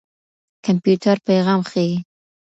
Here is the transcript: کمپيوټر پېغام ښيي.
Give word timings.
کمپيوټر 0.65 1.17
پېغام 1.27 1.61
ښيي. 1.69 1.95